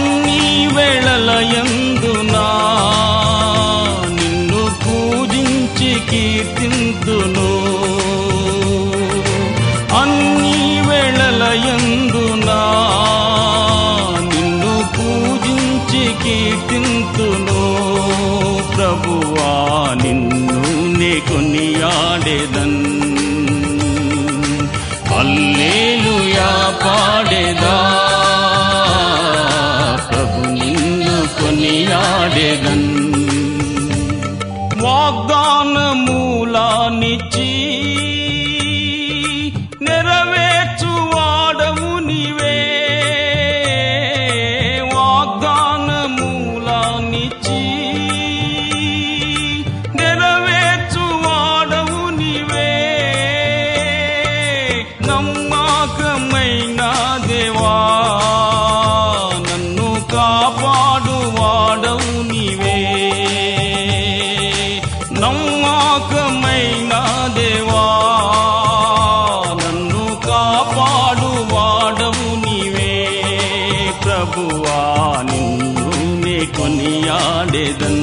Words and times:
అన్ని 0.00 0.66
వేళలయందునా 0.66 2.46
నిన్ను 4.08 4.62
పూజించి 4.84 5.90
కీర్తింతును. 6.10 7.50
అన్ని 10.00 10.80
వేళలయందునా 10.88 12.60
నిన్ను 14.34 14.74
పూజించి 14.96 16.04
కీర్తింతును. 16.24 17.60
ప్రభువా 18.76 19.52
నిన్ను 19.94 20.60
నే 20.98 21.22
కొనియాడేదన్. 21.28 22.69
కొనియాడేదన్. 76.58 78.02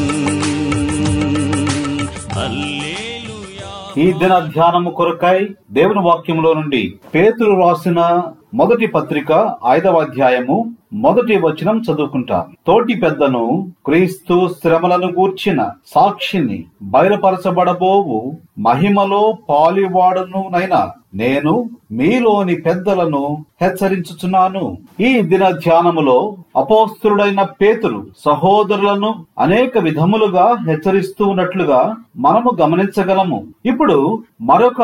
ఈ 3.97 4.11
దిన 4.13 4.39
ధ్యానము 4.39 4.89
కొరకై 4.89 5.49
దేవుని 5.71 5.99
వాక్యములో 5.99 6.53
నుండి 6.53 6.81
పేతురు 7.15 7.53
రాసిన 7.61 8.23
మొదటి 8.53 8.87
పత్రిక 8.87 9.55
ఐదవ 9.67 9.95
అధ్యాయము 9.99 10.57
మొదటి 10.93 11.35
వచనం 11.37 11.77
చదువుకుంటాం. 11.79 12.45
తోటి 12.67 12.95
పెద్దను 12.95 13.71
క్రీస్తు 13.85 14.49
శ్రమలను 14.61 15.07
గూర్చిన 15.07 15.69
సాక్షిని 15.87 16.65
బయలుపరచబడబోవు 16.81 18.19
మహిమలో 18.59 19.37
పాలివాడునునైనా 19.49 20.81
నేను 21.17 21.69
మీలోని 21.91 22.55
పెద్దలను 22.55 23.45
హెచ్చరించుచున్నాను. 23.61 24.63
ఈ 24.99 25.21
దిన 25.21 25.49
ధ్యానములో 25.49 26.17
అపోస్తుడైన 26.55 27.41
పేతురు 27.61 27.99
సహోదరులను 28.25 29.11
అనేక 29.39 29.77
విధములుగా 29.77 30.57
హెచ్చరిస్తూ 30.67 31.25
ఉన్నట్లుగా 31.25 31.79
మనము 32.17 32.51
గమనించగలము. 32.61 33.39
ఇప్పుడు 33.65 33.97
మరొక 34.41 34.81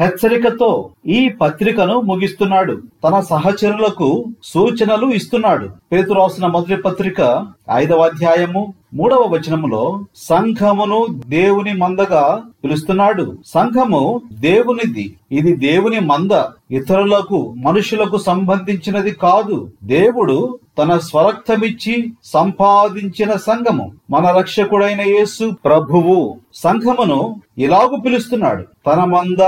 హెచ్చరికతో 0.00 0.90
ఈ 1.06 1.28
పత్రికను 1.28 2.00
ముగిస్తున్నాడు. 2.00 2.74
తన 3.04 3.20
సహచరులకు 3.20 4.24
సూచనలు 4.44 5.06
ఇస్తున్నాడు. 5.10 5.68
పేతురాసిన 5.92 6.46
మొదటి 6.46 6.76
పత్రిక 6.76 7.46
ఐదవ 7.72 8.00
అధ్యాయము 8.02 8.74
మూడవ 8.94 9.26
వచనములో 9.28 10.04
సంఘమును 10.16 11.06
దేవుని 11.26 11.72
మందగా 11.72 12.42
పిలుస్తున్నాడు. 12.64 13.38
సంఘము 13.46 14.22
దేవునిది. 14.32 15.16
ఇది 15.32 15.56
దేవుని 15.56 16.00
మంద. 16.00 16.30
ఇతరులకు 16.70 17.54
మనుషులకు 17.56 18.18
సంబంధించినది 18.18 19.10
కాదు. 19.10 19.70
దేవుడు 19.84 20.58
తన 20.78 20.98
స్వరక్తమిచ్చి 20.98 22.12
సంపాదించిన 22.24 23.32
సంఘము. 23.32 23.92
మన 24.10 24.26
రక్షకుడైన 24.26 25.00
యేసు 25.00 25.50
ప్రభువు 25.64 26.36
సంఘమును 26.54 27.36
ఇలాగు 27.58 28.00
పిలుస్తున్నాడు. 28.00 28.64
తన 28.86 29.04
మంద 29.04 29.42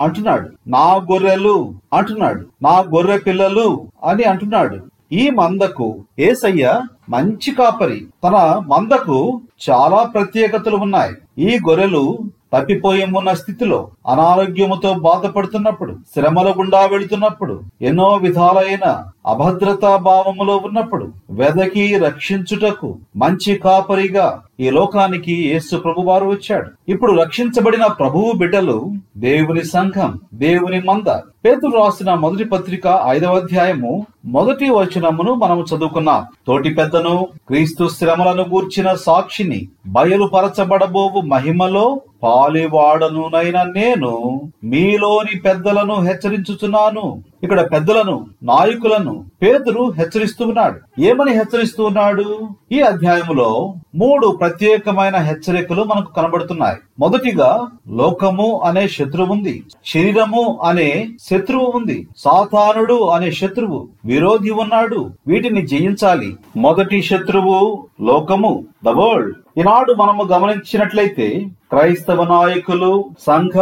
అంటున్నాడు. 0.00 0.50
నా 0.66 0.94
గొర్రెలు 0.94 1.74
అంటున్నాడు. 1.92 2.46
నా 2.62 2.78
గొర్రె 2.78 3.18
పిల్లలు 3.18 3.88
అని 4.04 4.22
అంటున్నాడు. 4.22 4.78
ఈ 5.12 5.30
మందకు 5.30 6.04
ఏసయ్య 6.18 6.82
మంచి 7.10 7.50
కాపరి. 7.54 8.06
తన 8.24 8.36
మందకు 8.66 9.40
చాలా 9.70 10.02
ప్రత్యేకతలు 10.02 10.76
ఉన్నాయి. 10.76 11.14
ఈ 11.38 11.58
గొర్రెలు 11.68 12.18
తప్పిపోయి 12.52 13.04
ఉన్న 13.04 13.32
స్థితిలో 13.32 13.78
అనారోగ్యముతో 14.06 14.94
బాధపడుతున్నప్పుడు 14.94 15.92
శ్రమల 16.14 16.50
గుండా 16.50 16.86
వెళుతున్నప్పుడు 16.86 17.60
ఎన్నో 17.82 18.14
విధాలైన 18.14 18.86
అభద్రతా 19.26 19.96
భావములో 19.96 20.56
ఉన్నప్పుడు 20.56 21.12
వెదకి 21.30 21.98
రక్షించుటకు 21.98 22.98
మంచి 23.16 23.54
కాపరిగా 23.54 24.42
ఈ 24.60 24.70
లోకానికి 24.70 25.48
యేసు 25.48 25.76
ప్రభువారు 25.76 26.24
వచ్చాడు. 26.24 26.70
ఇప్పుడు 26.88 27.12
రక్షించబడిన 27.12 27.86
ప్రభువు 27.86 28.32
బిడ్డలు 28.32 28.92
దేవుని 29.16 29.64
సంఘం 29.64 30.20
దేవుని 30.34 30.80
మంద. 30.80 31.08
పేతులు 31.44 31.76
రాసిన 31.76 32.14
మొదటి 32.14 32.44
పత్రిక 32.44 33.02
ఐదవ 33.06 33.36
అధ్యాయము 33.36 34.06
మొదటి 34.24 34.70
వచనమును 34.70 35.34
మనము 35.34 35.62
చదువుకున్నాం. 35.62 36.26
తోటి 36.46 36.74
పెద్దను 36.74 37.28
క్రీస్తు 37.48 37.88
శ్రమలను 37.88 38.42
గూర్చిన 38.42 38.94
సాక్షిని 38.94 39.68
బయలుపరచబడబోవు 39.86 41.20
మహిమలో 41.20 42.00
పాలివాడనునైన 42.22 43.62
నేను 43.62 44.40
మీలోని 44.64 45.38
పెద్దలను 45.38 45.94
హెచ్చరించుచున్నాను. 45.94 47.22
ఇక్కడ 47.42 47.72
పెద్దలను 47.72 48.26
నాయకులను 48.42 49.24
పేదరు 49.42 49.90
హెచ్చరిస్తూ 49.90 50.46
ఉన్నాడు 50.46 51.00
ఏమని 51.00 51.32
హెచ్చరిస్తూ 51.32 51.84
ఉన్నాడు 51.84 52.48
ఈ 52.72 52.80
అధ్యాయములో 52.80 53.74
మూడు 53.94 54.36
ప్రత్యేకమైన 54.40 55.16
హెచ్చరికలు 55.16 55.82
మనకు 55.82 56.12
కనబడుతున్నాయి. 56.12 56.76
మొదటిగా 57.00 57.66
లోకము 57.88 58.60
అనే 58.64 58.88
శత్రువు 58.88 59.32
ఉంది. 59.32 59.62
శరీరము 59.86 60.60
అనే 60.64 61.08
శత్రువు 61.30 61.72
ఉంది. 61.74 62.08
సాతానుడు 62.16 63.08
అనే 63.08 63.30
శత్రువు 63.30 63.88
విరోధి 64.04 64.50
ఉన్నాడు. 64.50 65.10
వీటిని 65.26 65.66
జయించాలి. 65.66 66.36
మొదటి 66.56 67.02
శత్రువు 67.02 67.86
లోకము 68.02 68.64
ద 68.84 68.88
వరల్డ్. 68.88 69.34
ఈనాడు 69.56 69.92
మనము 69.92 70.22
గమనించినట్లయితే 70.32 71.26
క్రైస్తవ 71.72 72.24
నాయకులు 72.32 72.90
సంఘ 73.26 73.54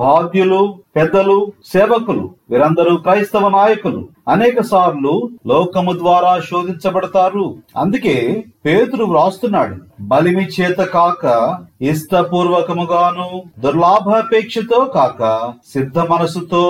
బాధ్యులు 0.00 0.60
పెద్దలు 0.96 1.36
సేవకులు 1.66 2.24
వీరందరూ 2.50 2.92
క్రైస్తవ 2.96 3.48
నాయకులు. 3.48 4.00
అనేక 4.28 4.60
సార్లు 4.62 5.14
లోకము 5.46 5.92
ద్వారా 5.92 6.32
శోధించబడతారు. 6.48 7.46
అందుకే 7.76 8.16
పేతురు 8.66 9.04
వ్రాస్తున్నాడు 9.04 9.76
బలిమి 10.12 10.46
చేత 10.56 10.80
కాక 10.96 11.24
ఇష్టపూర్వకముగాను 11.82 13.28
దుర్లాభాపేక్షతో 13.58 14.80
కాక 14.96 15.22
సిద్ధ 15.74 15.98
మనసుతో 16.12 16.64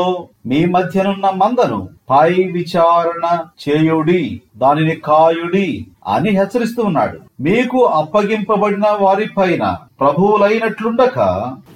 మీ 0.46 0.60
మధ్యనున్న 0.64 1.28
మందను 1.42 1.80
పై 2.10 2.32
విచారణ 2.56 3.24
చేయుడి 3.64 4.22
దానిని 4.56 4.94
కాయుడి 5.08 5.68
అని 6.06 6.30
హెచ్చరిస్తూ 6.30 6.82
ఉన్నాడు. 6.82 7.18
మీకు 7.40 7.80
అప్పగింపబడిన 7.84 8.86
వారిపైన 9.00 9.64
ప్రభువులైనట్లుండక 10.00 11.18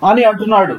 అని 0.05 0.23
అంటున్నాడు. 0.25 0.77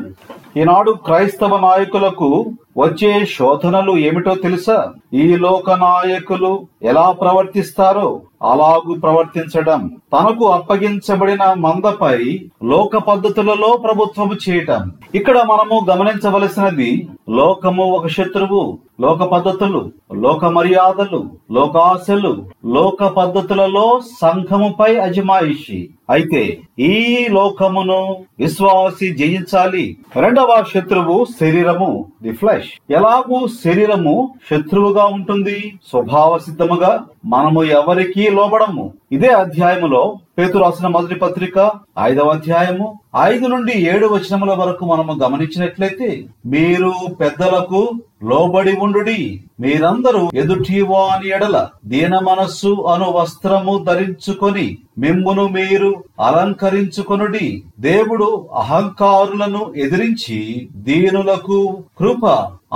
ఈనాడు 0.60 0.92
క్రైస్తవ 0.92 1.60
నాయకులకు 1.60 2.30
వచ్చే 2.78 3.26
శోధనలు 3.26 3.98
ఏమిటో 3.98 4.36
తెలుసా? 4.36 4.94
ఈ 5.14 5.36
లోక 5.36 5.72
నాయకులు 5.72 6.68
ఎలా 6.84 7.12
ప్రవర్తిస్తారో 7.12 8.22
అలాగు 8.44 8.94
ప్రవర్తించడం. 9.00 9.92
తనకు 10.14 10.46
అప్పగించబడిన 10.46 11.54
మందపై 11.54 12.42
లోక 12.64 12.98
పద్ధతులలో 12.98 13.78
ప్రభుత్వము 13.78 14.34
చేయటం. 14.50 14.92
ఇక్కడ 15.16 15.38
మనము 15.38 15.86
గమనించవలసినది 15.90 17.08
లోకము 17.30 17.84
ఒక 17.84 18.08
శత్రువు 18.08 18.78
లోక 19.02 19.24
పద్ధతులు 19.24 19.92
లోక 20.14 20.46
మర్యాదలు 20.46 21.24
లోకాశలు 21.52 22.46
లోక 22.66 23.04
పద్ధతులలో 23.04 24.02
సంఘముపై 24.22 24.96
అజమాయిషి. 24.96 25.90
అయితే 26.10 26.60
ఈ 26.80 27.28
లోకమును 27.30 28.18
విశ్వాసి 28.40 29.16
జయించాలి. 29.16 29.98
రెండవ 30.16 30.64
శత్రువు 30.74 31.26
శరీరము 31.40 32.06
ది 32.24 32.32
ఫ్లెష్. 32.32 32.63
ఎలాగూ 32.92 33.48
శరీరము 33.66 34.34
శత్రువుగా 34.52 35.06
ఉంటుంది 35.06 35.74
స్వభావ 35.90 36.38
సిద్ధముగా 36.38 37.04
మనము 37.26 37.64
ఎవరికి 37.64 38.30
లోబడము. 38.30 38.94
ఇదే 39.12 39.28
అధ్యాయములో 39.28 40.18
పేతు 40.40 40.58
రాసిన 40.58 40.88
మొదటి 40.88 41.16
పత్రిక 41.16 41.72
ఐదవ 42.00 42.30
అధ్యాయము 42.30 43.00
ఐదు 43.22 43.48
నుండి 43.48 43.74
ఏడు 43.74 44.08
వచనముల 44.08 44.52
వరకు 44.52 44.86
మనము 44.86 45.14
గమనించినట్లయితే 45.24 46.26
మీరు 46.46 46.94
పెద్దలకు 47.20 47.92
లోబడి 48.24 48.72
ఉండుడి. 48.72 49.44
మీరందరూ 49.64 50.24
ఎదుటివాని 50.34 51.28
ఎడల 51.36 51.58
దీన 51.86 52.14
మనస్సు 52.30 52.72
అను 52.94 53.08
వస్త్రము 53.12 53.74
ధరించుకొని 53.88 54.68
మిమ్మును 54.98 55.46
మీరు 55.48 55.92
అలంకరించుకొనుడి. 56.20 57.48
దేవుడు 57.80 58.28
అహంకారులను 58.56 59.62
ఎదిరించి 59.76 60.40
దీనులకు 60.88 61.60
కృప 62.00 62.26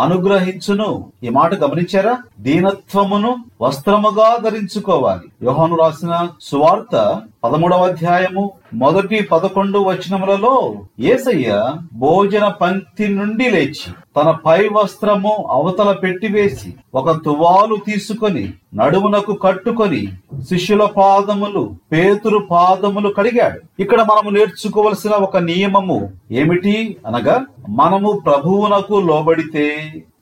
అనుగ్రహించును. 0.04 0.90
ఈ 1.24 1.30
మాట 1.30 1.52
గమనించారా? 1.64 2.14
దీనత్వమును 2.40 3.32
వస్త్రముగా 3.62 4.28
ధరించుకోవాలి. 4.44 5.26
యోహాను 5.44 5.76
రాసిన 5.76 6.14
సువార్త 6.42 6.96
పదమూడవ 7.44 7.86
అధ్యాయము 7.86 8.44
మొదటి 8.74 9.20
పదకొండు 9.32 9.80
వచనములలో 9.80 10.56
ఏసయ్య 11.00 11.50
భోజన 11.94 12.48
పంక్తి 12.62 13.08
నుండి 13.08 13.50
లేచి 13.50 13.90
తన 14.18 14.30
పై 14.46 14.62
వస్త్రము 14.74 15.34
అవతల 15.52 15.92
పెట్టివేసి 16.04 16.72
ఒక 16.96 17.12
తువాలు 17.12 17.76
తీసుకొని 17.76 18.54
నడుమునకు 18.76 19.34
కట్టుకొని 19.34 20.08
శిష్యుల 20.50 20.84
పాదములు 20.86 21.76
పేతురు 21.92 22.40
పాదములు 22.52 23.10
కడిగాడు. 23.10 23.60
ఇక్కడ 23.80 24.02
మనము 24.02 24.30
నేర్చుకోవలసిన 24.30 25.12
ఒక 25.12 25.38
నియమము 25.38 26.12
ఏమిటి 26.32 26.98
అనగా 27.08 27.46
మనము 27.70 28.22
ప్రభువునకు 28.26 28.94
లోబడితే 29.00 29.68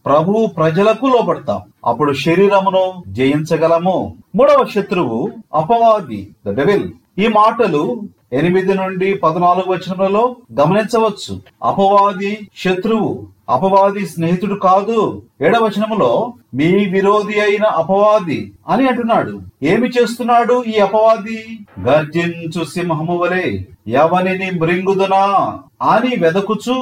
ప్రభువు 0.06 0.46
ప్రజలకు 0.46 1.06
లోబడతాం. 1.06 1.62
అప్పుడు 1.86 2.14
శరీరమును 2.14 3.04
జయించగలము. 3.08 4.16
మూడవ 4.36 4.66
శత్రువు 4.76 5.32
అపవాది 5.54 6.28
ద 6.48 6.50
డెవిల్ 6.50 6.92
ఈ 7.20 7.28
మాటలు 7.28 8.02
ఎనిమిది 8.34 8.74
నుండి 8.74 9.14
పద్నాలుగు 9.14 9.74
వచనంలో 9.74 10.36
గమనించవచ్చు. 10.62 11.42
అపవాది 11.64 12.48
శత్రువు 12.58 13.28
అపవాది 13.50 14.06
స్నేహితుడు 14.08 14.56
కాదు. 14.56 15.22
ఏడవచనములో 15.42 16.34
మీ 16.54 16.86
విరోధి 16.86 17.40
అయిన 17.40 17.66
అపవాది 17.66 18.52
అని 18.68 18.88
అంటున్నాడు. 18.88 19.42
ఏమి 19.64 19.88
చేస్తున్నాడు 19.88 20.64
ఈ 20.64 20.80
అపవాది? 20.80 21.60
గర్జించు 21.82 22.64
సింహము 22.64 23.18
వలె 23.18 23.60
ఎవనిని 23.88 24.60
మృంగుదునా 24.60 25.60
అని 25.82 26.16
వెదకుచు 26.20 26.78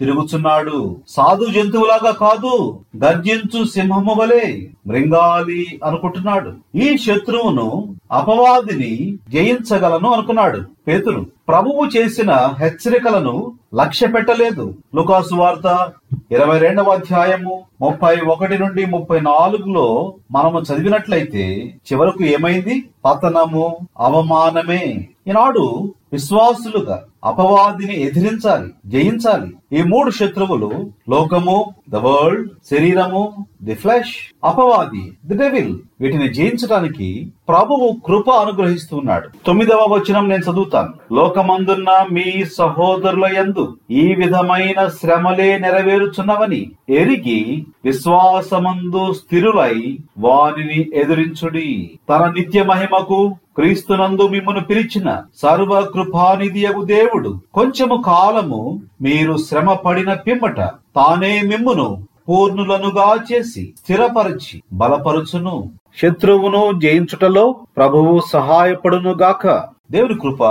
తిరుగుచున్నాడు. 0.00 0.96
సాధు 1.08 1.44
జంతువులాగా 1.44 2.10
కాదు 2.10 2.80
గర్జించు 3.04 3.64
సింహము 3.64 4.14
వలె 4.14 4.66
మృంగాలి 4.86 5.80
అనుకుంటున్నాడు. 5.84 6.52
ఈ 6.76 6.96
శత్రువును 6.96 7.94
అపవాదిని 8.12 9.18
జయించగలను 9.30 10.12
అనుకున్నాడు 10.12 10.62
పేతురు. 10.88 11.26
ప్రభువు 11.48 11.96
చేసిన 11.96 12.32
హెచ్చరికలను 12.58 13.52
లక్ష్య 13.74 14.06
పెట్టలేదు 14.06 14.74
లుకాసు 14.94 15.34
వార్త 15.34 15.92
ఇరవై 16.14 16.58
రెండవ 16.58 16.90
అధ్యాయము 16.90 17.62
ముప్పై 17.80 18.20
ఒకటి 18.20 18.58
నుండి 18.58 18.86
ముప్పై 18.86 19.20
నాలుగులో 19.20 20.14
మనము 20.30 20.60
చదివినట్లయితే 20.60 21.74
చివరకు 21.92 22.22
ఏమైంది? 22.22 22.84
పతనము 23.04 23.76
అవమానమే. 23.98 25.08
ఈనాడు 25.28 25.94
విశ్వాసులుగా 26.12 27.04
అపవాదిని 27.24 28.00
ఎదిరించాలి 28.00 28.70
జయించాలి. 28.86 29.78
ఈ 29.78 29.82
మూడు 29.82 30.10
శత్రువులు 30.10 30.90
లోకము 31.10 31.74
ద 31.90 31.96
వరల్డ్ 31.96 32.50
శరీరము 32.70 33.46
ది 33.64 33.74
ఫ్లెష్ 33.74 34.14
అపవాది 34.44 35.12
ది 35.26 35.36
డెవిల్ 35.36 35.78
వీటిని 36.00 36.34
జయించడానికి 36.34 37.32
ప్రభువు 37.48 37.96
కృప 38.06 38.30
అనుగ్రహిస్తున్నాడు. 38.30 39.28
తొమ్మిదవ 39.46 39.86
వచనం 39.90 40.28
నేను 40.28 40.52
చదువుతాను. 40.52 41.14
లోకమందున్న 41.14 42.06
మీ 42.12 42.44
సహోదరుల 42.58 43.36
యందు 43.38 43.76
ఈ 43.90 44.14
విధమైన 44.14 44.88
శ్రమలే 44.88 45.58
నెరవేరుచున్నవని 45.58 46.70
ఎరిగి 46.90 47.66
విశ్వాసమందు 47.84 49.12
స్థిరులై 49.12 49.98
వారిని 50.18 50.90
ఎదురించుడి. 50.94 51.90
తన 52.08 52.32
నిత్య 52.36 52.62
మహిమకు 52.62 53.36
క్రీస్తునందు 53.56 54.28
మిమ్మను 54.28 54.60
పిలిచిన 54.60 55.22
సర్వ 55.42 55.80
కృపానిధియగు 55.80 56.84
దేవుడు 56.84 57.09
కొంచెము 57.54 58.02
కాలము 58.06 58.80
మీరు 59.02 59.36
శ్రమ 59.36 59.72
పడిన 59.72 60.14
పిమ్మట 60.14 60.60
తానే 60.96 61.42
మిమ్మును 61.42 62.04
పూర్ణులనుగా 62.28 63.14
చేసి 63.32 63.74
స్థిరపరిచి 63.78 64.62
బలపరుచును. 64.72 65.70
శత్రువును 66.02 66.80
జయించుటలో 66.80 67.56
ప్రభువు 67.76 68.20
సహాయపడును 68.32 69.12
గాక 69.12 69.46
దేవుని 69.90 70.14
కృప 70.14 70.42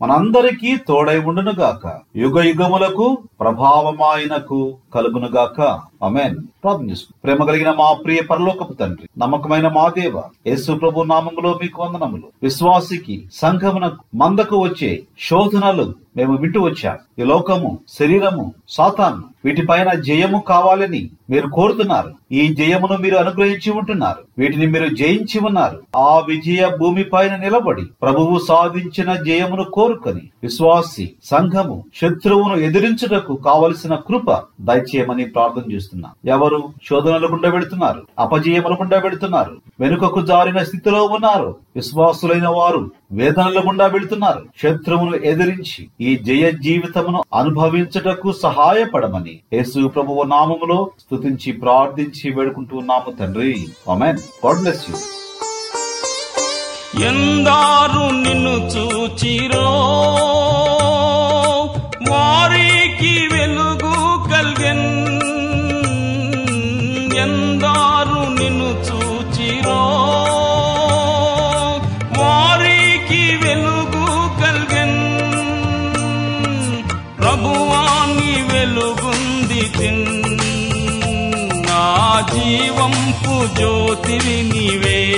మనందరికీ 0.00 0.76
తోడై 0.88 1.18
ఉండును 1.18 1.52
గాక 1.58 2.00
యుగ 2.16 2.42
యుగములకు 2.42 3.18
ప్రభావమాయనకు 3.40 4.74
కలుగునుగాక. 4.94 5.60
అమెన్ 6.02 6.36
ప్రార్థన 6.64 6.94
ప్రేమ 7.24 7.44
కలిగిన 7.44 7.70
మా 7.70 7.92
ప్రియ 7.92 8.20
పరలోకపు 8.30 8.72
తండ్రి 8.72 9.08
నమ్మకమైన 9.18 9.68
మా 9.68 9.88
దేవ 9.88 10.22
యేసు 10.46 10.72
ప్రభు 10.72 11.02
నామములో 11.02 11.58
మీకు 11.62 11.82
వందనములు. 11.82 12.26
విశ్వాసికి 12.42 13.16
సంఘమునకు 13.32 14.02
మందకు 14.14 14.56
వచ్చే 14.56 15.02
శోధనలు 15.20 15.94
మేము 16.16 16.36
వింటూ 16.36 16.60
వచ్చాం. 16.60 16.98
ఈ 17.18 17.22
లోకము 17.22 17.78
శరీరము 17.98 18.44
సాతాను 18.68 19.24
వీటిపైన 19.44 19.92
జయము 19.92 20.38
కావాలని 20.48 21.10
మీరు 21.30 21.48
కోరుతున్నారు. 21.48 22.12
ఈ 22.32 22.54
జయమును 22.54 22.96
మీరు 22.96 23.16
అనుగ్రహించి 23.16 23.70
ఉంటున్నారు. 23.72 24.22
వీటిని 24.38 24.66
మీరు 24.66 24.94
జయించి 24.94 25.40
ఉన్నారు. 25.46 25.80
ఆ 25.96 26.18
విజయ 26.18 26.70
భూమి 26.80 27.04
పైన 27.04 27.36
నిలబడి 27.36 27.84
ప్రభువు 28.02 28.38
సాధించిన 28.48 29.12
జయమును 29.28 29.64
కోరుకొని 29.86 30.22
విశ్వాసి 30.42 31.04
సంఘము 31.24 31.74
శత్రువును 31.94 32.54
ఎదిరించుటకు 32.66 33.34
కావలసిన 33.46 33.94
కృప 34.08 34.28
దయచేయమని 34.60 35.24
ప్రార్థన 35.34 35.66
చేస్తున్నా. 35.72 36.08
ఎవరు 36.34 36.58
శోధనలు 36.88 37.26
గుండా 37.26 37.50
పెడుతున్నారు 37.50 38.00
అపజయములు 38.18 38.76
గుండా 38.80 38.98
పెడుతున్నారు 38.98 39.54
వెనుకకు 39.80 40.20
జారిన 40.22 40.58
స్థితిలో 40.62 41.02
ఉన్నారు 41.16 41.50
విశ్వాసులైన 41.76 42.48
వారు 42.48 42.82
వేదనల 43.12 43.60
గుండా 43.68 43.86
వెళుతున్నారు 43.86 44.42
శత్రువును 44.62 45.16
ఎదిరించి 45.30 45.82
ఈ 46.00 46.16
జయ 46.28 46.50
జీవితమును 46.66 47.20
అనుభవించుటకు 47.34 48.32
సహాయపడమని 48.44 49.36
యేసు 49.52 49.88
ప్రభువు 49.88 50.24
నామములో 50.34 50.78
స్తుతించి 51.00 51.52
ప్రార్థించి 51.64 52.34
వేడుకుంటున్నాము 52.36 53.12
తండ్రి. 53.20 53.52
God 54.44 54.60
bless 54.62 54.84
you. 54.90 54.96
ఎందారు 57.00 58.10
నిన్ను 58.10 58.50
చూచిరో? 58.50 59.66
వారికి 62.10 63.28
వెలుగు 63.32 64.28
కల్గెన్. 64.28 65.06
ఎందారు 67.16 68.42
నిన్ను 68.42 68.64
చూచిరో? 68.64 69.82
వారికి 72.18 73.36
వెలుగు 73.36 74.40
కల్గెన్. 74.40 75.20
ప్రభువాని 77.20 78.42
వెలుగుంది 78.52 79.72
తిన్. 79.78 80.22
నా 81.66 82.20
జీవంపు 82.34 83.54
జ్యోతివి 83.56 84.42
నీవే. 84.42 85.12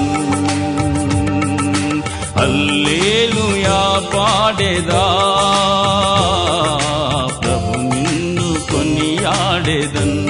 హల్లేలుయా 2.38 4.02
పాడేదా. 4.14 5.06
ప్రభు 7.42 7.78
నిన్ను 7.78 8.72
కొనియాడేదన్. 8.72 10.29